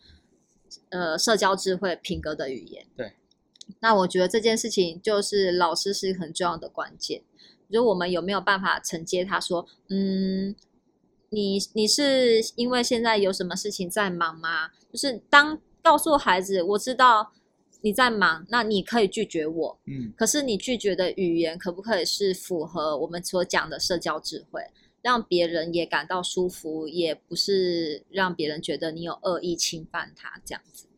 [0.90, 2.86] 呃社交智慧品格的语言？
[2.96, 3.12] 对。
[3.80, 7.22] 那我觉得这件事情就是老师是很重要的关键。
[7.68, 10.54] 就我们有没有办法承接他说，嗯，
[11.30, 14.68] 你你是因为现在有什么事情在忙吗？
[14.92, 17.32] 就是当告诉孩子，我知道
[17.80, 24.62] 你在忙，那你可以拒绝我，嗯可是你拒绝的语言可不可以是符合我们所讲的社交智慧，
[25.06, 30.88] 让别人也感到舒服，也不是让别人觉得你有恶意侵犯他这样子。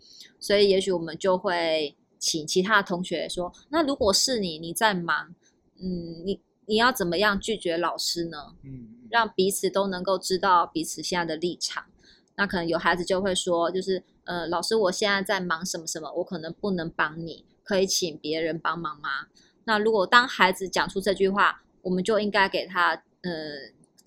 [0.40, 5.34] 所以也许我们就会请其他的同学说，那如果是你，你在忙，
[5.78, 8.54] 嗯，你你要怎么样拒绝老师呢？
[8.62, 11.84] 嗯让彼此都能够知道彼此现在的立场。
[12.36, 19.26] 那可能有孩子就会说，就是呃，老师，我现在在忙什么什么，我可能不能帮你，可以请别人帮忙吗？
[19.64, 23.30] 那如果当孩子讲出这句话，我们就应该给他呃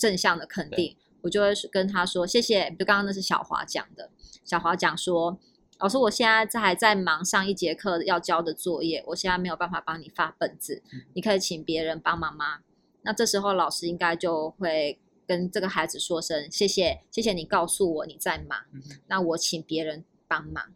[0.02, 0.98] 正向的肯定。
[1.22, 4.10] 我就会跟他说谢谢，就刚刚那是小华讲的，
[4.44, 5.38] 小华讲说，
[5.78, 10.82] 老师，我现在在还在忙上一节课要交的作业，我现在没有办法帮你发本子，
[11.14, 12.62] 你可以请别人帮忙吗？
[13.04, 20.74] 那这时候老师应该就会跟这个孩子说声谢谢，谢谢你告诉我你在忙，嗯那我请别人帮忙。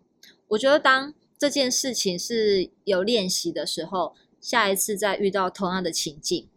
[0.49, 6.47] 我觉得当这件事情是有练习的时候，下一次再遇到同样的情境，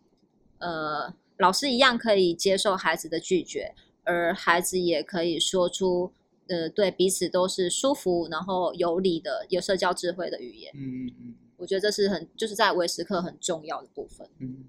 [0.59, 3.75] 呃，老师一样可以接受孩子的拒绝，
[4.05, 6.13] 而孩子也可以说出
[6.49, 10.73] 呃对彼此都是舒服，然后有理的、有社交智慧的语言。
[10.75, 14.29] 嗯嗯嗯我觉得这是很就是在维时刻很重要的部分。
[14.39, 14.65] 嗯，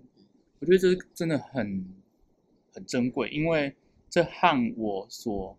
[0.59, 1.85] 我觉得这真的很
[2.73, 3.75] 很珍贵，因为
[4.09, 5.55] 这和我所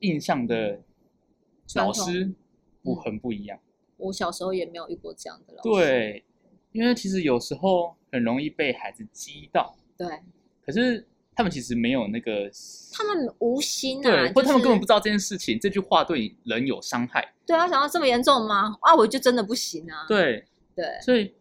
[0.00, 0.80] 印象的
[1.76, 2.32] 老师
[2.82, 3.58] 不很不一样。
[3.96, 5.68] 我小时候也没有遇过这样的老师。
[5.70, 6.24] 对，
[6.72, 10.08] 因为其实有时候很容易被孩子激到，对，
[10.64, 12.50] 可是他们其实没有那个
[12.92, 17.34] 他们无心啊，对，或者他们根本不知知道这件事情，这句话对人有伤害。
[17.46, 18.76] 对啊想到这么严重吗？
[18.80, 20.06] 啊，我就真的不行啊。
[20.08, 21.34] 对，对所以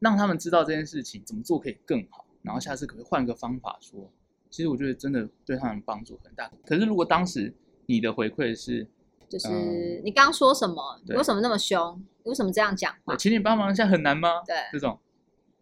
[0.00, 4.10] 让他们知道这件事情怎么做可以更好，然后下次可以换个方法说？
[4.48, 6.50] 其实我觉得真的对他们帮助很大。
[6.64, 7.52] 可是如果当时
[7.86, 8.86] 你的回馈是，
[9.28, 11.00] 就是嗯你刚刚说什么？
[11.06, 12.02] 你为什么那么凶？
[12.22, 13.16] 你为什么这样讲话呃？
[13.16, 14.42] 请你帮忙一下很难吗？
[14.46, 14.98] 对，这种，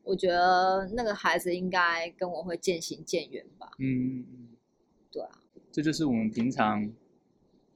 [0.05, 3.71] 我觉得那个孩子应该跟我会渐行渐远吧。
[3.79, 4.49] 嗯，嗯
[5.11, 5.31] 对啊，
[5.73, 6.93] 这就是我们平常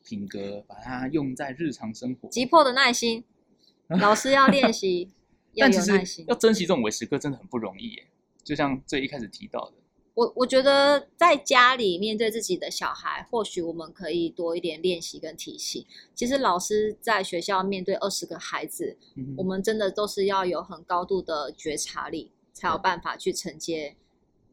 [0.04, 2.28] 品格，把它用在日常生活。
[2.28, 3.24] 急迫的耐心，
[4.00, 5.10] 老师要练习，
[5.54, 6.36] 要有耐心要。
[6.36, 8.06] 珍惜这种维时刻真的很不容易耶。
[8.44, 9.76] 就像最一开始提到的，
[10.18, 15.86] 我我觉得在家里面对自己的小孩，或许我们可以多一点练习跟提醒。
[16.12, 23.94] 其实老师在学校面对二十个孩子，嗯我们真的都是要有很高度的觉察力，才有办法去承接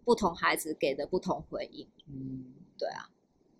[0.03, 1.87] 不同孩子给的不同回应。
[2.13, 2.45] 嗯
[2.77, 3.09] 对啊，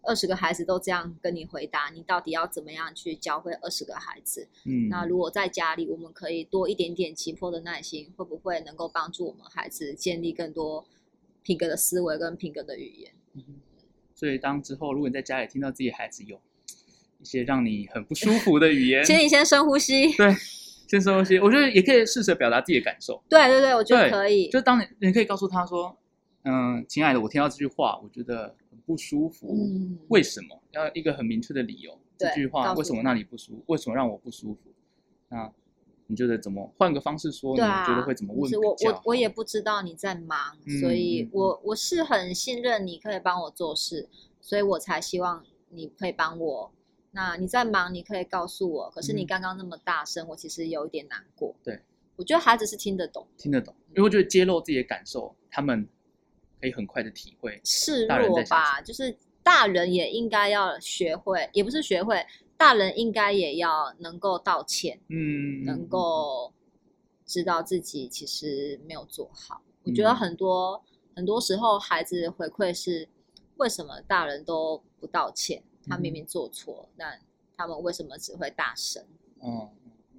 [0.04, 4.48] 二十个孩子都这样跟你回答，你到底要怎么样去教会二十个孩子？
[4.66, 10.86] 嗯，那如果在家里，我们可以多一点点急迫的耐心，会不会能够帮助我们孩子建立更多
[11.46, 13.14] 品格的思维跟品格的语言？
[13.36, 13.44] 嗯
[14.18, 16.40] 所以当之后如果你在家里听到自己孩子有
[17.22, 20.10] 一些让你很不舒服的语言， 请你先深呼吸。
[20.16, 20.34] 对，
[20.88, 23.22] 先深呼吸，我觉得也可以试着表达自己的感受。
[23.30, 24.50] 对对对，我觉得可以。
[24.50, 25.98] 就当你你可以告诉他说，
[26.44, 29.54] 嗯，亲爱的，我听到这句话，我觉得很不舒服。
[29.54, 30.62] 嗯，为什么？
[30.72, 32.00] 要一个很明确的理由。
[32.18, 33.64] 这句话为什么那里不舒服？
[33.68, 34.72] 为什么让我不舒服？
[35.28, 35.52] 那
[36.08, 37.52] 你觉得怎么换个方式说？
[37.54, 44.08] 你对啊，觉得会怎么问就是我我我也不知道你在忙，嗯所以嗯我我是很信任你可以帮我做事，
[44.40, 46.72] 所以我才希望你可以帮我。
[47.12, 48.92] 那你在忙，你可以告诉我。
[48.92, 51.56] 可是你嗯刚刚那么大声，我其实有一点难过。
[51.64, 51.82] 对，
[52.18, 55.88] 我觉得孩子是听得懂，听得懂，因为我觉得揭露自己的感受，他们
[56.60, 57.60] 可以很快的体会。
[57.64, 62.22] 示弱吧，就是大人也应该要学会，也不是学会，
[62.58, 66.54] 大人应该也要能够道歉，嗯，能够
[67.26, 69.62] 知道自己其实没有做好。
[69.84, 70.84] 我觉得嗯很多、
[71.16, 73.08] 很多时候孩子回馈是
[73.58, 75.64] 为什么大人都不道歉？
[75.88, 77.20] 他明嗯明做错，但
[77.56, 79.04] 他们为什么只会大声？
[79.44, 79.70] 嗯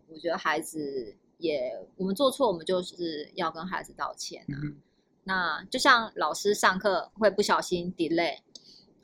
[0.09, 4.55] 我觉得孩子也，我们做错，我们就是要跟孩子道歉啊。
[4.63, 4.81] 嗯
[5.29, 8.39] 那就像老师上课会不小心 delay，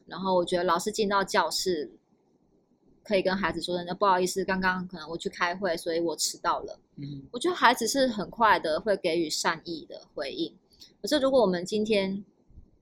[0.07, 1.91] 然后我觉得老师进到教室，
[3.05, 6.79] 可以跟孩子说真的不好意思，刚刚可能我去开会，所以我迟到了。
[6.97, 10.55] 嗯我觉得孩子是很快的会给予善意的回应。
[11.01, 12.25] 可是如果我们今天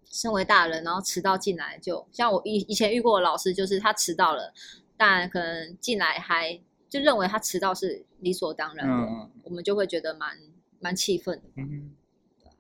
[0.05, 4.53] 身为大人，然后迟到进来就，像我以以前遇过的老师，就是他迟到了，
[4.97, 10.37] 但可能进来还就认为他迟到是理所当然的，嗯我们就会觉得蛮
[10.81, 11.93] 蛮气愤的，嗯，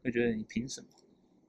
[0.02, 0.86] 会觉得你凭什么？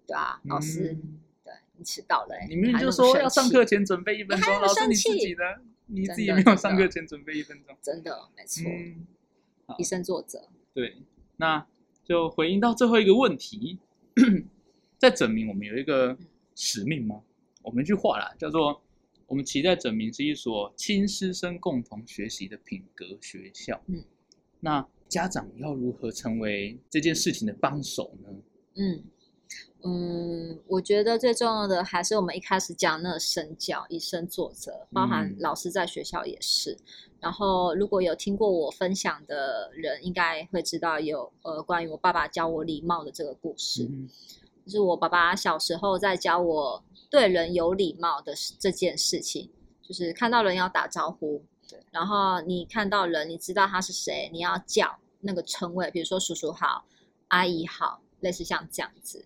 [0.07, 5.43] 对啊，老师，嗯对你迟到了、欸，你明明就说要上课前准备一分钟，老师你自己的，
[5.91, 7.75] 你自己没有上课前准备一分钟。
[7.81, 9.05] 真的没错，嗯，
[9.77, 10.97] 以身作则，对，
[11.37, 11.65] 那
[12.03, 13.77] 就回应到最后一个问题，
[14.97, 16.17] 在整明我们有一个
[16.55, 17.21] 使命吗？
[17.61, 18.81] 我们一句话啦，叫做
[19.27, 23.81] 我们期待整明是一所亲师生共同学习的品格学校。
[23.87, 24.03] 嗯，
[24.59, 28.29] 那家长要如何成为这件事情的帮手呢？
[28.75, 29.03] 嗯
[29.83, 36.77] 嗯，我觉得最重要的还是我们一开始讲那个身教，以身作则，包含嗯老师在学校也是。
[37.19, 43.83] 然后，如果有听过我分享的人，应该会知道有呃关于我爸爸教我礼貌的这个故事。
[43.83, 44.09] 嗯
[44.63, 49.49] 就是我爸爸小时候在教我对人有礼貌的这件事情，
[49.81, 56.85] 就是看到人要打招呼对，然后你看到人，你知道他是谁，你要叫那个称谓，比如说叔叔好、
[57.29, 59.25] 阿姨好，类似像这样子。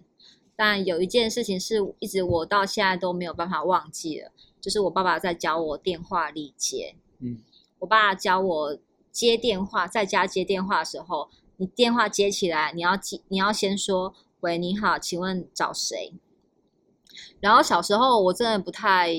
[0.55, 4.31] 但有一件事情是一直我到现在都没有办法忘记了，
[4.61, 6.95] 就是我爸爸在教我电话礼节。
[7.19, 7.41] 嗯，
[7.79, 8.77] 我爸教我
[9.11, 16.13] 接电话，在家接电话的时候，你电话接起来，你要接，你要先说“喂，你好，请问找谁？”
[17.41, 19.13] 然后小时候我真的不太，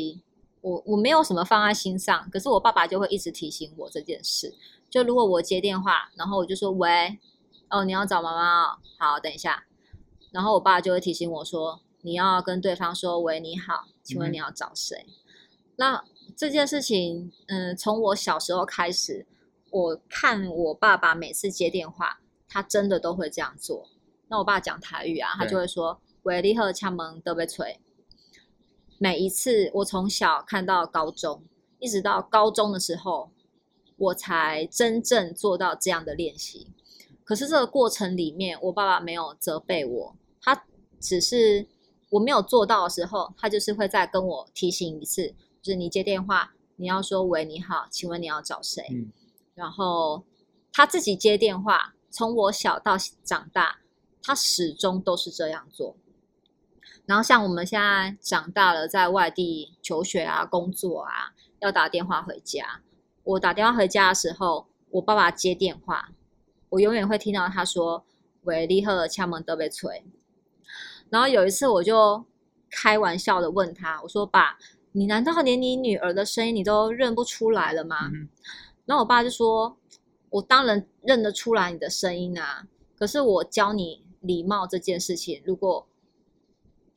[0.62, 4.55] 我我没有什么放在心上，可是我爸爸就会一直提醒我这件事。
[4.89, 7.18] 就如果我接电话，然后我就说“喂，
[7.68, 9.64] 哦，你要找妈妈哦，好，等一下。”
[10.37, 15.07] 然后我爸就会提醒我说：“你要跟对方说‘喂，你好，请问你要找谁？’”
[15.76, 16.05] 那
[16.37, 19.26] 这件事情，嗯，从我小时候开始，
[19.70, 22.20] 我看我爸爸每次接电话，
[22.51, 23.89] 他真的都会这样做。
[24.28, 27.80] 那我爸讲台语啊，他就会说“喂，你好，敲门都被吹”。
[29.01, 31.43] 每一次我从小看到高中，
[31.78, 33.30] 一直到高中的时候，
[33.97, 36.66] 我才真正做到这样的练习。
[37.24, 40.26] 可是这个过程里面，我爸爸没有责备我，他
[41.07, 41.68] 只是
[42.11, 45.28] 我没有做到的时候，他就是会再跟我提醒一次，
[45.62, 49.12] 就是你接电话，你要说“喂，你好，请问你要找谁？”嗯
[49.54, 50.22] 然后
[50.70, 53.78] 他自己接电话，从我小到长大，
[54.22, 55.96] 他始终都是这样做。
[57.07, 62.82] 然后像我们现在长大了，在外地求学啊、工作啊，要打电话回家。
[63.24, 66.11] 我打电话回家的时候，我爸爸接电话，
[66.68, 68.04] 我永远会听到他说
[68.44, 70.04] ：“喂，你好，敲门都被吹。”
[71.11, 72.24] 然后有一次，我就
[72.70, 74.59] 开玩笑的问他：“我说爸，
[74.92, 78.28] 你难道连你女儿的声音你都认不出来了吗？”嗯
[78.86, 79.76] 然后我爸就说
[80.30, 85.88] ：“我当然认得出来你的声音啊，可是我教你礼貌这件事情，如果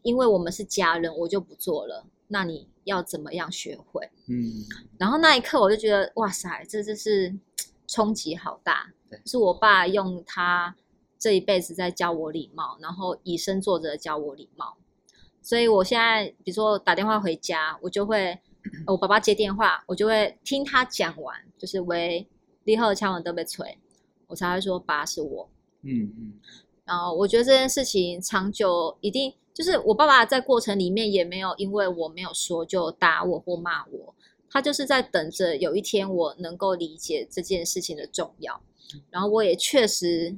[0.04, 4.64] 因为我们是家人，我就不做了，那你要怎么样学会？”嗯
[5.00, 7.36] 然后那一刻我就觉得，哇塞，这真是
[7.88, 9.20] 冲击好大对。
[9.26, 10.76] 是我爸用他
[11.20, 14.78] 这一辈子在教我礼貌，然后以身作则教我礼貌。
[15.42, 18.40] 所以我现在，比如说打电话回家，我就会
[18.88, 22.28] 我爸爸接电话，我就会听他讲完，就是喂，
[22.64, 23.78] 立后敲门都被催，
[24.28, 25.50] 我才会说爸是我。
[25.82, 26.34] 嗯嗯
[26.86, 34.14] 然后我觉得这件事情长久一定就是我爸爸在过程里面也没有因为我没有说就打我或骂我，
[34.50, 38.60] 他就是在等着有一天我能够理解这件事情的重要，
[39.10, 40.36] 然后我也确实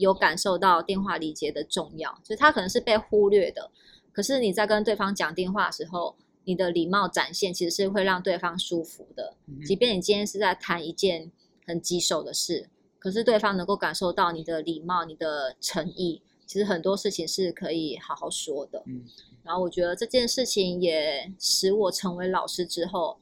[0.00, 3.70] 有感受到电话礼节的重要，就是他可能是被忽略的，
[4.12, 11.30] 可是你在跟对方讲电话的时候，你的礼貌展现其实是会让对方舒服的，嗯即便你今天是在谈一件
[11.66, 18.82] 很棘手的事，可是对方能够感受到你的礼貌、你的诚意，其实很多事情是可以好好说的。
[18.86, 19.04] 嗯
[19.42, 23.18] 然后我觉得这件事情也使我成为老师之后，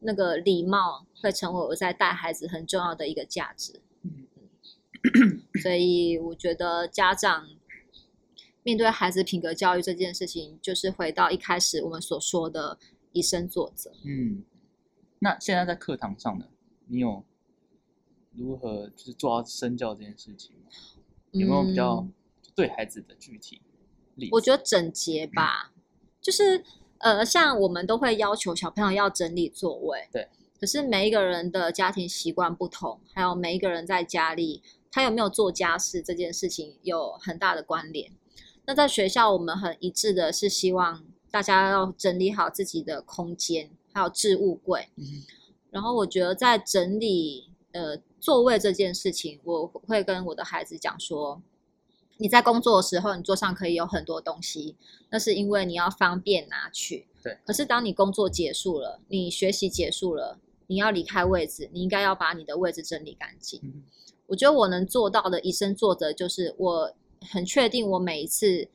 [0.00, 3.80] 那个礼貌会成为我在带孩子很重要的一个价值。
[5.04, 7.48] 嗯所以我觉得家长
[8.62, 12.78] 面对孩子品格教育这件事情，就是回到一开始我们所说的
[13.12, 13.92] 以身作则。
[14.04, 14.42] 嗯。
[15.18, 16.46] 那现在在课堂上呢，
[16.86, 17.24] 你有
[18.32, 20.70] 如何就是做到身教这件事情吗？
[21.32, 22.12] 有没有比较嗯
[22.54, 23.60] 对孩子的具体
[24.14, 24.30] 例子？
[24.32, 25.72] 我觉得整洁吧，
[26.20, 26.64] 就是
[26.98, 30.28] 呃，像我们都会要求小朋友要整理座位，对。
[30.60, 34.62] 可是每一个人的家庭习惯不同，还有每一个人在家里
[34.94, 38.12] 他有没有做家事这件事情有很大的关联。
[38.64, 44.88] 那在学校，我们很一致的是希望大家要整理好自己的空间，还有置物柜。
[44.94, 45.04] 嗯
[45.72, 51.42] 然后我觉得在整理呃座位这件事情，我会跟我的孩子讲说，
[52.18, 54.76] 你在工作的时候，你桌上可以有很多东西，
[55.10, 57.08] 那是因为你要方便拿取。
[57.20, 57.36] 对。
[57.44, 60.38] 可是当你工作结束了，你学习结束了，
[60.68, 63.60] 你要离开位置，你应该要把你的位置整理干净。
[63.64, 63.82] 嗯
[64.26, 66.92] 我觉得我能做到的以身作则，就是我
[67.30, 68.68] 很确定，我每一次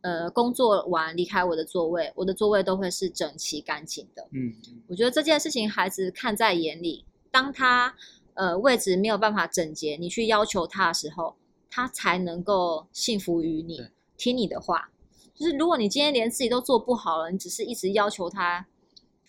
[0.00, 4.26] 呃工作完离开我的座位，我的座位都会是整齐干净的。
[4.32, 4.54] 嗯
[4.88, 7.94] 我觉得这件事情孩子看在眼里，当他
[8.34, 11.34] 呃位置没有办法整洁，你去要求他的时候，
[11.70, 14.90] 他才能够信服于你对，听你的话。
[15.34, 18.66] 就是如果你今天连自己都做不好了，你只是一直要求他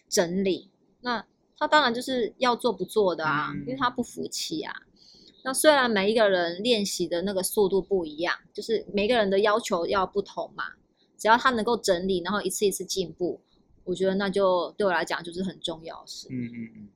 [0.10, 0.70] 整理。
[1.02, 1.26] 那
[1.58, 4.74] 他当然就是要做不做的啊，嗯因为他不服气啊。
[5.44, 10.64] 那虽然每一个人练习的那个速度不一样，就是每个人的要求要不同嘛，
[11.18, 13.42] 只要他能够整理，然后一次一次进步，
[13.84, 16.28] 我觉得那就对我来讲就是很重要的事。
[16.32, 16.90] 嗯嗯嗯，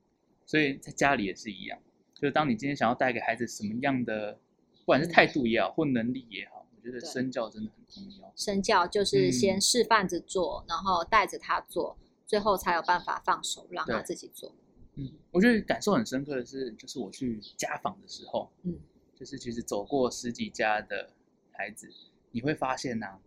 [0.46, 1.78] 所以在家里也是一样，
[2.14, 8.32] 就是当你今天想要带给孩子什么样的，不管是态度也好，或能力也好，我觉得身教真的很重要。
[8.34, 14.54] 身教就是嗯先示范着做，然后带着他做，最后才有办法放手让他自己做。
[14.98, 18.74] 嗯，我觉得感受很深刻的是，就是我去家访的时候，嗯，
[19.14, 21.10] 就是其实走过十几家的
[21.52, 21.88] 孩子，
[22.32, 23.18] 你会发现呐、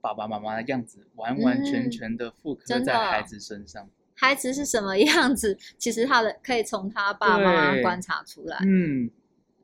[0.00, 3.88] 爸爸妈妈的样子完完全全的复刻在孩子身上。
[4.14, 8.58] 孩子是什么样子，其实他的可以从他爸爸妈观察出来。
[8.64, 9.10] 嗯，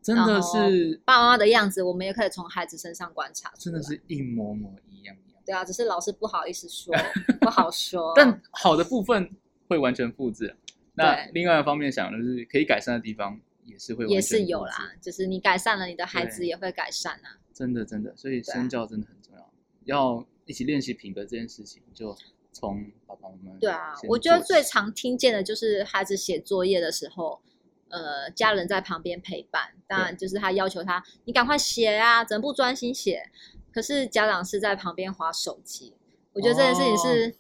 [0.02, 3.61] 真的是，爸爸妈妈的样子，我们也可以从孩子身上观察出来。
[3.64, 5.42] 真的是一模模一样一样。
[5.46, 6.94] 对啊，只是老师不好意思说，
[7.40, 8.12] 不好说。
[8.16, 9.30] 但好的部分
[9.68, 10.56] 会完全复制。
[10.99, 17.38] 那另外一方面想，就是可以改善的地方也是会完也是有啦，就是你改善了，你的孩子也会改善啊。
[17.55, 19.51] 真的真的，所以身教真的很重要，
[19.84, 22.16] 要一起练习品格这件事情，就
[22.53, 27.40] 从爸爸妈妈对啊，我觉得最常听见的就是孩子写作业的时候，
[27.88, 33.30] 呃，家人在旁边陪伴，当然就是他要求他，你赶快写啊，怎么不专心写？
[33.72, 35.94] 可是家长是在旁边划手机，
[36.32, 37.34] 我觉得这件事情是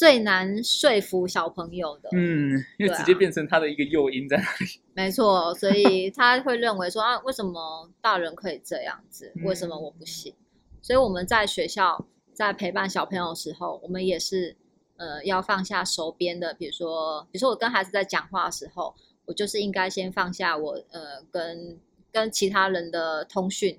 [0.00, 2.08] 最难说服小朋友的。
[2.14, 4.80] 嗯，因为直接变成他的一个诱因在那里。
[4.96, 10.34] 没错，所以他会认为说啊，为什么大人可以这样子，为什么我不行？
[10.80, 14.56] 所以我们在学校在陪伴小朋友的时候，我们也是
[14.96, 18.94] 呃要放下手边的，比如说，比如说我跟孩子在讲话的时候，
[19.26, 21.78] 我就是应该先放下我呃跟
[22.10, 23.78] 跟其他人的通讯，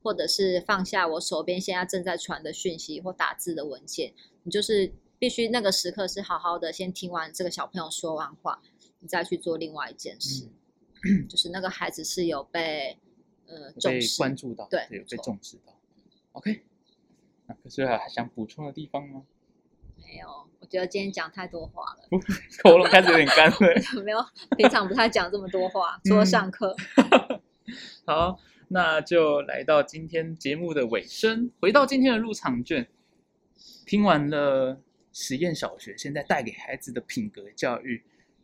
[0.00, 4.12] 或者是放下我手边现在正在传的讯息或打字的文件，
[4.44, 8.60] 你就是必须那个时刻是好好的先听完这个小朋友说完话，
[9.00, 10.48] 你再去做另外一件事。
[11.28, 12.98] 就是那个孩子是有被
[13.46, 15.78] 呃有被重视，关注到，对有被重视到。
[16.32, 16.62] OK，
[17.46, 19.22] 那可是还想补充的地方吗？
[19.96, 22.08] 没有，我觉得今天讲太多话了，
[22.64, 23.56] 喉咙开始有点干了。
[24.04, 24.18] 没有
[24.56, 26.76] 平常不太讲这么多话， 除了嗯上课。
[28.04, 28.38] 好，
[28.68, 32.88] 那就来到今天节目的尾声，回到今天的入场券，
[33.86, 34.80] 听完了
[35.18, 38.02] 实验小学现在带给孩子的品格教育，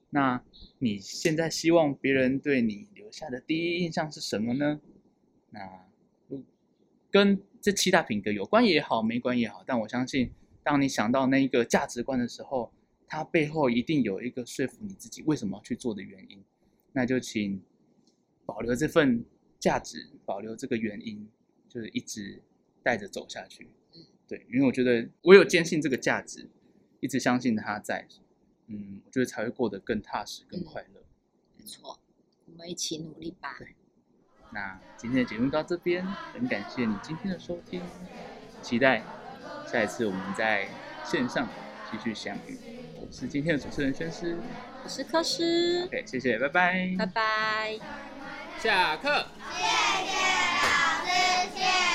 [0.08, 0.42] 那
[0.78, 4.80] 你现在希望别人对你留下的第一印象是什么呢？
[5.50, 5.60] 那
[6.28, 6.42] 如
[7.10, 12.72] 跟这七大品格有关也好，没关也好，但我相信，当你想到那一个价值观的时候，
[13.06, 16.42] 它背后一定有一个说服你自己为什么要去做的原因。
[16.94, 17.62] 那就请
[18.46, 19.22] 保留这份
[19.58, 21.28] 价值，保留这个原因，
[21.68, 22.40] 就是一直
[22.82, 23.68] 带着走下去。
[24.26, 26.48] 对，因为我觉得我有坚信这个价值，
[27.03, 28.07] 一直相信他在，
[28.68, 31.03] 嗯，我觉得才会过得更踏实、更嗯快乐。
[31.57, 31.98] 没错，
[32.46, 33.57] 我们一起努力吧。
[33.59, 33.74] 对
[34.53, 37.82] 那今天的节目到这边，很感谢你今天的收听，
[38.62, 39.03] 期待
[39.66, 40.68] 下一次我们在
[41.05, 41.48] 线上
[41.90, 42.57] 继续相遇。
[43.00, 44.38] 我是今天的主持人宣师
[44.84, 47.78] 我是科师，，OK，谢谢，拜拜，拜拜。
[48.61, 49.26] 下课。
[49.50, 49.64] 谢
[50.07, 50.14] 谢
[50.62, 51.11] 老师
[51.57, 51.91] 谢